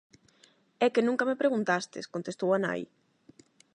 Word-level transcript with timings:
"É 0.85 0.87
que 0.93 1.05
nunca 1.07 1.27
me 1.29 1.39
preguntastes", 1.41 2.09
contestou 2.13 2.49
a 2.53 2.59
nai. 2.65 2.81